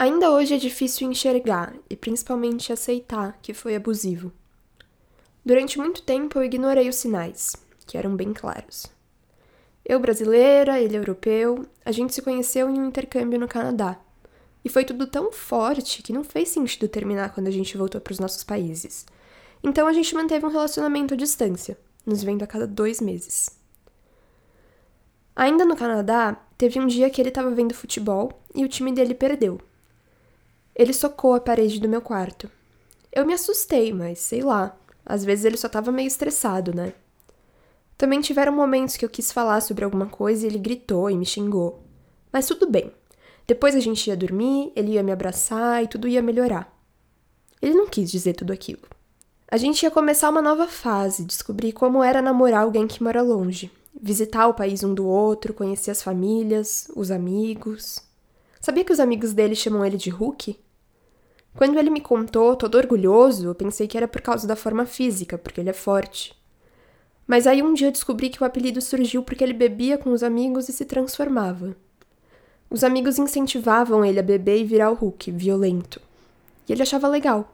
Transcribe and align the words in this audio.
Ainda 0.00 0.30
hoje 0.30 0.54
é 0.54 0.58
difícil 0.58 1.10
enxergar 1.10 1.74
e 1.90 1.96
principalmente 1.96 2.72
aceitar 2.72 3.36
que 3.42 3.52
foi 3.52 3.74
abusivo. 3.74 4.30
Durante 5.44 5.76
muito 5.76 6.02
tempo 6.02 6.38
eu 6.38 6.44
ignorei 6.44 6.88
os 6.88 6.94
sinais, 6.94 7.56
que 7.84 7.98
eram 7.98 8.14
bem 8.14 8.32
claros. 8.32 8.86
Eu 9.84 9.98
brasileira, 9.98 10.78
ele 10.78 10.96
europeu, 10.96 11.66
a 11.84 11.90
gente 11.90 12.14
se 12.14 12.22
conheceu 12.22 12.70
em 12.70 12.78
um 12.78 12.86
intercâmbio 12.86 13.40
no 13.40 13.48
Canadá. 13.48 13.98
E 14.64 14.68
foi 14.68 14.84
tudo 14.84 15.04
tão 15.04 15.32
forte 15.32 16.00
que 16.00 16.12
não 16.12 16.22
fez 16.22 16.50
sentido 16.50 16.86
terminar 16.86 17.34
quando 17.34 17.48
a 17.48 17.52
gente 17.52 17.76
voltou 17.76 18.00
para 18.00 18.12
os 18.12 18.20
nossos 18.20 18.44
países. 18.44 19.04
Então 19.64 19.88
a 19.88 19.92
gente 19.92 20.14
manteve 20.14 20.46
um 20.46 20.50
relacionamento 20.50 21.14
à 21.14 21.16
distância, 21.16 21.76
nos 22.06 22.22
vendo 22.22 22.44
a 22.44 22.46
cada 22.46 22.68
dois 22.68 23.00
meses. 23.00 23.50
Ainda 25.34 25.64
no 25.64 25.74
Canadá, 25.74 26.36
teve 26.56 26.78
um 26.78 26.86
dia 26.86 27.10
que 27.10 27.20
ele 27.20 27.30
estava 27.30 27.50
vendo 27.50 27.74
futebol 27.74 28.40
e 28.54 28.64
o 28.64 28.68
time 28.68 28.92
dele 28.92 29.14
perdeu. 29.14 29.60
Ele 30.78 30.92
socou 30.92 31.34
a 31.34 31.40
parede 31.40 31.80
do 31.80 31.88
meu 31.88 32.00
quarto. 32.00 32.48
Eu 33.10 33.26
me 33.26 33.34
assustei, 33.34 33.92
mas 33.92 34.20
sei 34.20 34.42
lá, 34.42 34.76
às 35.04 35.24
vezes 35.24 35.44
ele 35.44 35.56
só 35.56 35.66
estava 35.66 35.90
meio 35.90 36.06
estressado, 36.06 36.72
né? 36.72 36.92
Também 37.96 38.20
tiveram 38.20 38.52
momentos 38.52 38.96
que 38.96 39.04
eu 39.04 39.08
quis 39.08 39.32
falar 39.32 39.60
sobre 39.60 39.84
alguma 39.84 40.06
coisa 40.06 40.44
e 40.44 40.48
ele 40.48 40.58
gritou 40.58 41.10
e 41.10 41.16
me 41.16 41.26
xingou. 41.26 41.82
Mas 42.32 42.46
tudo 42.46 42.70
bem. 42.70 42.92
Depois 43.44 43.74
a 43.74 43.80
gente 43.80 44.06
ia 44.06 44.16
dormir, 44.16 44.70
ele 44.76 44.92
ia 44.92 45.02
me 45.02 45.10
abraçar 45.10 45.82
e 45.82 45.88
tudo 45.88 46.06
ia 46.06 46.22
melhorar. 46.22 46.72
Ele 47.60 47.74
não 47.74 47.88
quis 47.88 48.08
dizer 48.08 48.34
tudo 48.34 48.52
aquilo. 48.52 48.82
A 49.50 49.56
gente 49.56 49.82
ia 49.82 49.90
começar 49.90 50.30
uma 50.30 50.42
nova 50.42 50.68
fase, 50.68 51.24
descobrir 51.24 51.72
como 51.72 52.04
era 52.04 52.22
namorar 52.22 52.62
alguém 52.62 52.86
que 52.86 53.02
mora 53.02 53.20
longe, 53.20 53.68
visitar 54.00 54.46
o 54.46 54.54
país 54.54 54.84
um 54.84 54.94
do 54.94 55.06
outro, 55.06 55.52
conhecer 55.52 55.90
as 55.90 56.02
famílias, 56.02 56.86
os 56.94 57.10
amigos. 57.10 57.98
Sabia 58.60 58.84
que 58.84 58.92
os 58.92 59.00
amigos 59.00 59.32
dele 59.32 59.56
chamam 59.56 59.84
ele 59.84 59.96
de 59.96 60.10
Hulk? 60.10 60.56
Quando 61.58 61.76
ele 61.76 61.90
me 61.90 62.00
contou, 62.00 62.54
todo 62.54 62.78
orgulhoso, 62.78 63.52
pensei 63.52 63.88
que 63.88 63.96
era 63.96 64.06
por 64.06 64.20
causa 64.20 64.46
da 64.46 64.54
forma 64.54 64.86
física, 64.86 65.36
porque 65.36 65.60
ele 65.60 65.70
é 65.70 65.72
forte. 65.72 66.32
Mas 67.26 67.48
aí 67.48 67.64
um 67.64 67.74
dia 67.74 67.90
descobri 67.90 68.30
que 68.30 68.40
o 68.40 68.46
apelido 68.46 68.80
surgiu 68.80 69.24
porque 69.24 69.42
ele 69.42 69.52
bebia 69.52 69.98
com 69.98 70.12
os 70.12 70.22
amigos 70.22 70.68
e 70.68 70.72
se 70.72 70.84
transformava. 70.84 71.76
Os 72.70 72.84
amigos 72.84 73.18
incentivavam 73.18 74.04
ele 74.04 74.20
a 74.20 74.22
beber 74.22 74.60
e 74.60 74.64
virar 74.64 74.92
o 74.92 74.94
Hulk, 74.94 75.32
violento. 75.32 76.00
E 76.68 76.72
ele 76.72 76.82
achava 76.82 77.08
legal. 77.08 77.52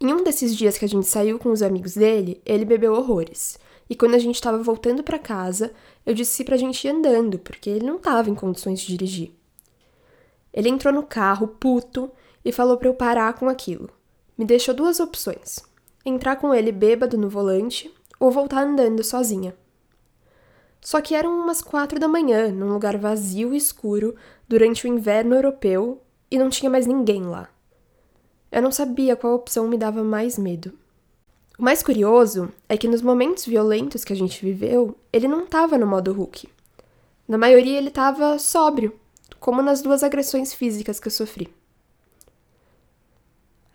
Em 0.00 0.10
um 0.10 0.24
desses 0.24 0.56
dias 0.56 0.78
que 0.78 0.86
a 0.86 0.88
gente 0.88 1.06
saiu 1.06 1.38
com 1.38 1.50
os 1.50 1.60
amigos 1.60 1.92
dele, 1.92 2.40
ele 2.46 2.64
bebeu 2.64 2.94
horrores. 2.94 3.58
E 3.90 3.94
quando 3.94 4.14
a 4.14 4.18
gente 4.18 4.36
estava 4.36 4.56
voltando 4.62 5.02
para 5.02 5.18
casa, 5.18 5.70
eu 6.06 6.14
disse 6.14 6.44
pra 6.44 6.56
gente 6.56 6.86
ir 6.86 6.92
andando, 6.92 7.38
porque 7.38 7.68
ele 7.68 7.84
não 7.84 7.96
estava 7.96 8.30
em 8.30 8.34
condições 8.34 8.80
de 8.80 8.86
dirigir. 8.86 9.32
Ele 10.50 10.70
entrou 10.70 10.94
no 10.94 11.02
carro, 11.02 11.46
puto, 11.46 12.10
e 12.44 12.52
falou 12.52 12.76
para 12.76 12.88
eu 12.88 12.94
parar 12.94 13.32
com 13.34 13.48
aquilo. 13.48 13.88
Me 14.36 14.44
deixou 14.44 14.74
duas 14.74 15.00
opções: 15.00 15.60
entrar 16.04 16.36
com 16.36 16.54
ele 16.54 16.70
bêbado 16.70 17.16
no 17.16 17.28
volante 17.28 17.92
ou 18.20 18.30
voltar 18.30 18.62
andando 18.62 19.02
sozinha. 19.02 19.56
Só 20.80 21.00
que 21.00 21.14
eram 21.14 21.38
umas 21.40 21.62
quatro 21.62 21.98
da 21.98 22.06
manhã, 22.06 22.52
num 22.52 22.72
lugar 22.72 22.98
vazio 22.98 23.54
e 23.54 23.56
escuro, 23.56 24.14
durante 24.46 24.86
o 24.86 24.88
inverno 24.88 25.34
europeu, 25.34 26.02
e 26.30 26.36
não 26.36 26.50
tinha 26.50 26.68
mais 26.68 26.86
ninguém 26.86 27.22
lá. 27.22 27.48
Eu 28.52 28.60
não 28.60 28.70
sabia 28.70 29.16
qual 29.16 29.34
opção 29.34 29.66
me 29.66 29.78
dava 29.78 30.04
mais 30.04 30.38
medo. 30.38 30.72
O 31.58 31.62
mais 31.62 31.82
curioso 31.82 32.52
é 32.68 32.76
que 32.76 32.88
nos 32.88 33.00
momentos 33.00 33.46
violentos 33.46 34.04
que 34.04 34.12
a 34.12 34.16
gente 34.16 34.44
viveu, 34.44 34.96
ele 35.12 35.26
não 35.26 35.44
estava 35.44 35.78
no 35.78 35.86
modo 35.86 36.12
Hulk. 36.12 36.48
Na 37.26 37.38
maioria 37.38 37.78
ele 37.78 37.88
estava 37.88 38.38
sóbrio, 38.38 38.92
como 39.40 39.62
nas 39.62 39.80
duas 39.80 40.02
agressões 40.02 40.52
físicas 40.52 41.00
que 41.00 41.08
eu 41.08 41.12
sofri. 41.12 41.48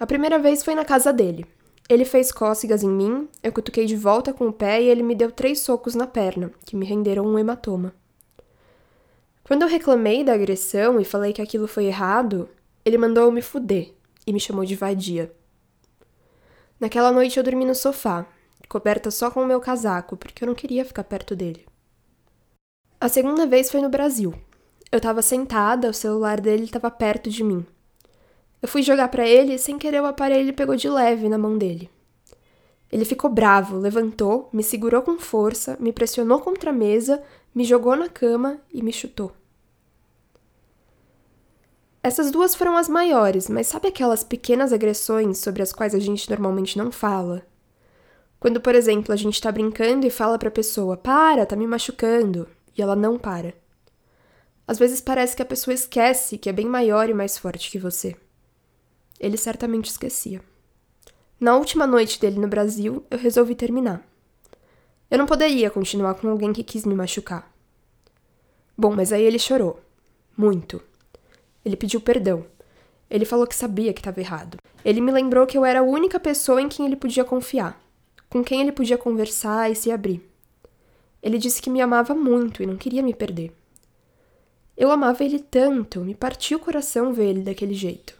A 0.00 0.06
primeira 0.06 0.38
vez 0.38 0.62
foi 0.62 0.74
na 0.76 0.84
casa 0.84 1.12
dele. 1.12 1.44
Ele 1.88 2.04
fez 2.04 2.30
cócegas 2.30 2.82
em 2.84 2.88
mim, 2.88 3.28
eu 3.42 3.52
cutuquei 3.52 3.84
de 3.84 3.96
volta 3.96 4.32
com 4.32 4.46
o 4.46 4.52
pé 4.52 4.80
e 4.80 4.86
ele 4.86 5.02
me 5.02 5.14
deu 5.14 5.32
três 5.32 5.60
socos 5.60 5.94
na 5.94 6.06
perna, 6.06 6.52
que 6.64 6.76
me 6.76 6.86
renderam 6.86 7.26
um 7.26 7.38
hematoma. 7.38 7.92
Quando 9.42 9.62
eu 9.62 9.68
reclamei 9.68 10.22
da 10.22 10.34
agressão 10.34 11.00
e 11.00 11.04
falei 11.04 11.32
que 11.32 11.42
aquilo 11.42 11.66
foi 11.66 11.86
errado, 11.86 12.48
ele 12.84 12.98
mandou 12.98 13.24
eu 13.24 13.32
me 13.32 13.42
fuder 13.42 13.92
e 14.26 14.32
me 14.32 14.38
chamou 14.38 14.64
de 14.64 14.76
vadia. 14.76 15.32
Naquela 16.78 17.10
noite 17.10 17.38
eu 17.38 17.42
dormi 17.42 17.64
no 17.64 17.74
sofá, 17.74 18.26
coberta 18.68 19.10
só 19.10 19.30
com 19.30 19.42
o 19.42 19.46
meu 19.46 19.58
casaco, 19.58 20.16
porque 20.16 20.44
eu 20.44 20.46
não 20.46 20.54
queria 20.54 20.84
ficar 20.84 21.02
perto 21.02 21.34
dele. 21.34 21.66
A 23.00 23.08
segunda 23.08 23.46
vez 23.46 23.70
foi 23.70 23.80
no 23.80 23.88
Brasil. 23.88 24.34
Eu 24.92 24.98
estava 24.98 25.22
sentada, 25.22 25.88
o 25.88 25.94
celular 25.94 26.40
dele 26.40 26.64
estava 26.64 26.90
perto 26.90 27.30
de 27.30 27.42
mim. 27.42 27.66
Eu 28.60 28.68
fui 28.68 28.82
jogar 28.82 29.08
para 29.08 29.26
ele 29.26 29.54
e, 29.54 29.58
sem 29.58 29.78
querer, 29.78 30.02
o 30.02 30.06
aparelho 30.06 30.52
pegou 30.54 30.74
de 30.74 30.88
leve 30.88 31.28
na 31.28 31.38
mão 31.38 31.56
dele. 31.56 31.88
Ele 32.90 33.04
ficou 33.04 33.30
bravo, 33.30 33.76
levantou, 33.76 34.48
me 34.52 34.62
segurou 34.62 35.02
com 35.02 35.18
força, 35.18 35.76
me 35.78 35.92
pressionou 35.92 36.40
contra 36.40 36.70
a 36.70 36.72
mesa, 36.72 37.22
me 37.54 37.64
jogou 37.64 37.94
na 37.94 38.08
cama 38.08 38.58
e 38.72 38.82
me 38.82 38.92
chutou. 38.92 39.32
Essas 42.02 42.30
duas 42.30 42.54
foram 42.54 42.76
as 42.76 42.88
maiores, 42.88 43.48
mas 43.48 43.66
sabe 43.66 43.88
aquelas 43.88 44.24
pequenas 44.24 44.72
agressões 44.72 45.38
sobre 45.38 45.62
as 45.62 45.72
quais 45.72 45.94
a 45.94 45.98
gente 45.98 46.30
normalmente 46.30 46.78
não 46.78 46.90
fala? 46.90 47.46
Quando, 48.40 48.60
por 48.60 48.74
exemplo, 48.74 49.12
a 49.12 49.16
gente 49.16 49.40
tá 49.40 49.50
brincando 49.52 50.06
e 50.06 50.10
fala 50.10 50.38
pra 50.38 50.50
pessoa: 50.50 50.96
Para, 50.96 51.44
tá 51.44 51.56
me 51.56 51.66
machucando, 51.66 52.48
e 52.76 52.80
ela 52.80 52.96
não 52.96 53.18
para. 53.18 53.52
Às 54.66 54.78
vezes 54.78 55.00
parece 55.00 55.34
que 55.34 55.42
a 55.42 55.46
pessoa 55.46 55.74
esquece 55.74 56.38
que 56.38 56.48
é 56.48 56.52
bem 56.52 56.66
maior 56.66 57.10
e 57.10 57.14
mais 57.14 57.36
forte 57.36 57.70
que 57.70 57.78
você. 57.78 58.16
Ele 59.18 59.36
certamente 59.36 59.90
esquecia. 59.90 60.40
Na 61.40 61.56
última 61.56 61.86
noite 61.86 62.20
dele 62.20 62.38
no 62.38 62.48
Brasil, 62.48 63.04
eu 63.10 63.18
resolvi 63.18 63.54
terminar. 63.54 64.06
Eu 65.10 65.18
não 65.18 65.26
poderia 65.26 65.70
continuar 65.70 66.14
com 66.14 66.28
alguém 66.28 66.52
que 66.52 66.64
quis 66.64 66.84
me 66.84 66.94
machucar. 66.94 67.50
Bom, 68.76 68.94
mas 68.94 69.12
aí 69.12 69.22
ele 69.22 69.38
chorou. 69.38 69.80
Muito. 70.36 70.82
Ele 71.64 71.76
pediu 71.76 72.00
perdão. 72.00 72.44
Ele 73.10 73.24
falou 73.24 73.46
que 73.46 73.54
sabia 73.54 73.92
que 73.92 74.00
estava 74.00 74.20
errado. 74.20 74.58
Ele 74.84 75.00
me 75.00 75.10
lembrou 75.10 75.46
que 75.46 75.56
eu 75.56 75.64
era 75.64 75.80
a 75.80 75.84
única 75.84 76.20
pessoa 76.20 76.60
em 76.60 76.68
quem 76.68 76.86
ele 76.86 76.96
podia 76.96 77.24
confiar, 77.24 77.80
com 78.28 78.44
quem 78.44 78.60
ele 78.60 78.72
podia 78.72 78.98
conversar 78.98 79.70
e 79.70 79.74
se 79.74 79.90
abrir. 79.90 80.22
Ele 81.22 81.38
disse 81.38 81.62
que 81.62 81.70
me 81.70 81.80
amava 81.80 82.14
muito 82.14 82.62
e 82.62 82.66
não 82.66 82.76
queria 82.76 83.02
me 83.02 83.14
perder. 83.14 83.52
Eu 84.76 84.90
amava 84.90 85.24
ele 85.24 85.38
tanto, 85.38 86.00
me 86.00 86.14
partiu 86.14 86.58
o 86.58 86.60
coração 86.60 87.12
ver 87.12 87.30
ele 87.30 87.42
daquele 87.42 87.74
jeito. 87.74 88.17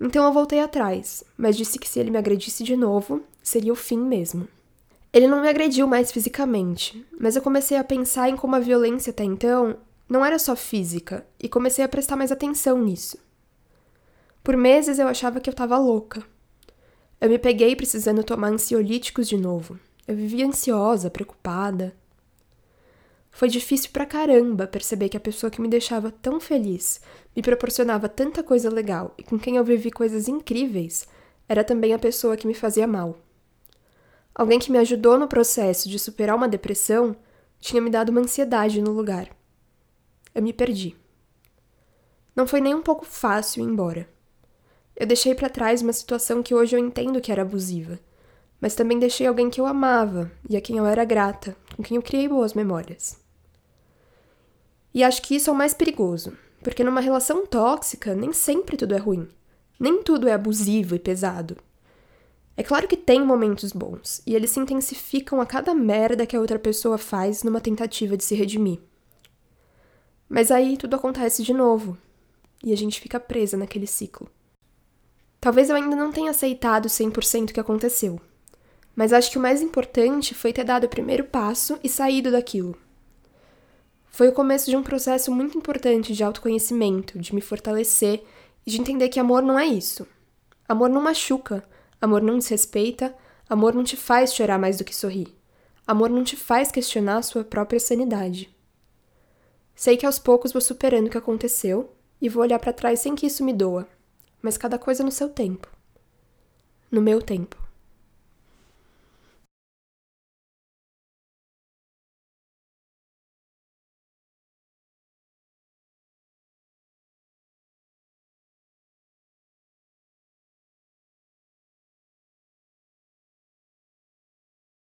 Então 0.00 0.24
eu 0.24 0.32
voltei 0.32 0.60
atrás, 0.60 1.24
mas 1.36 1.56
disse 1.56 1.78
que 1.78 1.88
se 1.88 1.98
ele 1.98 2.10
me 2.10 2.18
agredisse 2.18 2.62
de 2.62 2.76
novo, 2.76 3.22
seria 3.42 3.72
o 3.72 3.76
fim 3.76 3.98
mesmo. 3.98 4.46
Ele 5.12 5.26
não 5.26 5.40
me 5.40 5.48
agrediu 5.48 5.86
mais 5.86 6.12
fisicamente, 6.12 7.06
mas 7.18 7.36
eu 7.36 7.42
comecei 7.42 7.78
a 7.78 7.84
pensar 7.84 8.28
em 8.28 8.36
como 8.36 8.54
a 8.54 8.60
violência 8.60 9.10
até 9.10 9.24
então 9.24 9.78
não 10.08 10.24
era 10.24 10.38
só 10.38 10.54
física 10.54 11.26
e 11.40 11.48
comecei 11.48 11.84
a 11.84 11.88
prestar 11.88 12.16
mais 12.16 12.30
atenção 12.30 12.78
nisso. 12.82 13.18
Por 14.44 14.56
meses 14.56 14.98
eu 14.98 15.08
achava 15.08 15.40
que 15.40 15.48
eu 15.48 15.52
estava 15.52 15.78
louca. 15.78 16.22
Eu 17.20 17.30
me 17.30 17.38
peguei 17.38 17.74
precisando 17.74 18.22
tomar 18.22 18.48
ansiolíticos 18.48 19.26
de 19.26 19.36
novo. 19.36 19.80
Eu 20.06 20.14
vivia 20.14 20.46
ansiosa, 20.46 21.10
preocupada. 21.10 21.96
Foi 23.36 23.50
difícil 23.50 23.90
pra 23.92 24.06
caramba 24.06 24.66
perceber 24.66 25.10
que 25.10 25.16
a 25.18 25.20
pessoa 25.20 25.50
que 25.50 25.60
me 25.60 25.68
deixava 25.68 26.10
tão 26.10 26.40
feliz, 26.40 27.02
me 27.36 27.42
proporcionava 27.42 28.08
tanta 28.08 28.42
coisa 28.42 28.70
legal 28.70 29.12
e 29.18 29.22
com 29.22 29.38
quem 29.38 29.56
eu 29.56 29.62
vivi 29.62 29.90
coisas 29.90 30.26
incríveis, 30.26 31.06
era 31.46 31.62
também 31.62 31.92
a 31.92 31.98
pessoa 31.98 32.34
que 32.34 32.46
me 32.46 32.54
fazia 32.54 32.86
mal. 32.86 33.18
Alguém 34.34 34.58
que 34.58 34.72
me 34.72 34.78
ajudou 34.78 35.18
no 35.18 35.28
processo 35.28 35.86
de 35.86 35.98
superar 35.98 36.34
uma 36.34 36.48
depressão 36.48 37.14
tinha 37.60 37.82
me 37.82 37.90
dado 37.90 38.08
uma 38.08 38.22
ansiedade 38.22 38.80
no 38.80 38.90
lugar. 38.90 39.28
Eu 40.34 40.40
me 40.40 40.54
perdi. 40.54 40.96
Não 42.34 42.46
foi 42.46 42.62
nem 42.62 42.74
um 42.74 42.80
pouco 42.80 43.04
fácil 43.04 43.62
ir 43.62 43.66
embora. 43.66 44.08
Eu 44.96 45.06
deixei 45.06 45.34
para 45.34 45.50
trás 45.50 45.82
uma 45.82 45.92
situação 45.92 46.42
que 46.42 46.54
hoje 46.54 46.74
eu 46.74 46.80
entendo 46.80 47.20
que 47.20 47.30
era 47.30 47.42
abusiva, 47.42 48.00
mas 48.58 48.74
também 48.74 48.98
deixei 48.98 49.26
alguém 49.26 49.50
que 49.50 49.60
eu 49.60 49.66
amava 49.66 50.32
e 50.48 50.56
a 50.56 50.60
quem 50.62 50.78
eu 50.78 50.86
era 50.86 51.04
grata, 51.04 51.54
com 51.76 51.82
quem 51.82 51.98
eu 51.98 52.02
criei 52.02 52.26
boas 52.26 52.54
memórias. 52.54 53.25
E 54.96 55.04
acho 55.04 55.20
que 55.20 55.36
isso 55.36 55.50
é 55.50 55.52
o 55.52 55.56
mais 55.56 55.74
perigoso, 55.74 56.32
porque 56.62 56.82
numa 56.82 57.02
relação 57.02 57.44
tóxica 57.44 58.14
nem 58.14 58.32
sempre 58.32 58.78
tudo 58.78 58.94
é 58.94 58.96
ruim. 58.96 59.28
Nem 59.78 60.02
tudo 60.02 60.26
é 60.26 60.32
abusivo 60.32 60.94
e 60.94 60.98
pesado. 60.98 61.58
É 62.56 62.62
claro 62.62 62.88
que 62.88 62.96
tem 62.96 63.22
momentos 63.22 63.72
bons, 63.72 64.22
e 64.26 64.34
eles 64.34 64.52
se 64.52 64.58
intensificam 64.58 65.38
a 65.38 65.44
cada 65.44 65.74
merda 65.74 66.24
que 66.24 66.34
a 66.34 66.40
outra 66.40 66.58
pessoa 66.58 66.96
faz 66.96 67.42
numa 67.42 67.60
tentativa 67.60 68.16
de 68.16 68.24
se 68.24 68.34
redimir. 68.34 68.80
Mas 70.30 70.50
aí 70.50 70.78
tudo 70.78 70.96
acontece 70.96 71.42
de 71.42 71.52
novo, 71.52 71.98
e 72.64 72.72
a 72.72 72.76
gente 72.76 72.98
fica 72.98 73.20
presa 73.20 73.58
naquele 73.58 73.86
ciclo. 73.86 74.30
Talvez 75.38 75.68
eu 75.68 75.76
ainda 75.76 75.94
não 75.94 76.10
tenha 76.10 76.30
aceitado 76.30 76.88
100% 76.88 77.50
o 77.50 77.52
que 77.52 77.60
aconteceu, 77.60 78.18
mas 78.94 79.12
acho 79.12 79.30
que 79.30 79.36
o 79.36 79.42
mais 79.42 79.60
importante 79.60 80.34
foi 80.34 80.54
ter 80.54 80.64
dado 80.64 80.84
o 80.84 80.88
primeiro 80.88 81.24
passo 81.24 81.78
e 81.84 81.88
saído 81.90 82.30
daquilo. 82.30 82.85
Foi 84.16 84.28
o 84.28 84.32
começo 84.32 84.70
de 84.70 84.74
um 84.74 84.82
processo 84.82 85.30
muito 85.30 85.58
importante 85.58 86.14
de 86.14 86.24
autoconhecimento, 86.24 87.18
de 87.18 87.34
me 87.34 87.42
fortalecer 87.42 88.24
E 88.66 88.70
de 88.70 88.80
entender 88.80 89.10
que 89.10 89.20
amor 89.20 89.42
não 89.42 89.58
é 89.58 89.66
isso. 89.66 90.06
Amor 90.66 90.88
não 90.88 91.02
machuca, 91.02 91.62
amor 92.00 92.22
não 92.22 92.38
desrespeita, 92.38 93.14
amor 93.46 93.74
não 93.74 93.84
te 93.84 93.94
faz 93.94 94.32
chorar 94.32 94.58
mais 94.58 94.78
do 94.78 94.84
que 94.84 94.96
sorrir. 94.96 95.36
Amor 95.86 96.08
não 96.08 96.24
te 96.24 96.34
faz 96.34 96.72
questionar 96.72 97.18
a 97.18 97.22
sua 97.22 97.44
própria 97.44 97.78
sanidade. 97.78 98.48
Sei 99.74 99.98
que 99.98 100.06
aos 100.06 100.18
poucos 100.18 100.50
vou 100.50 100.62
superando 100.62 101.08
o 101.08 101.10
que 101.10 101.18
aconteceu 101.18 101.92
e 102.18 102.30
vou 102.30 102.42
olhar 102.42 102.58
para 102.58 102.72
trás 102.72 103.00
sem 103.00 103.14
que 103.14 103.26
isso 103.26 103.44
me 103.44 103.52
doa, 103.52 103.86
mas 104.40 104.56
cada 104.56 104.78
coisa 104.78 105.04
no 105.04 105.12
seu 105.12 105.28
tempo. 105.28 105.68
No 106.90 107.02
meu 107.02 107.20
tempo. 107.20 107.65